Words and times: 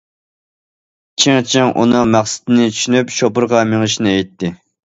چىڭ 1.25 1.37
چىڭ 1.51 1.69
ئۇنىڭ 1.83 2.09
مەقسىتىنى 2.17 2.67
چۈشىنىپ، 2.79 3.15
شوپۇرغا 3.19 3.63
مېڭىشنى 3.75 4.17
ئېيتتى. 4.19 4.53